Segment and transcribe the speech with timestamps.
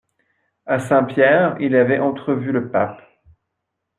[0.65, 3.03] A Saint-Pierre, il avait entrevu le pape.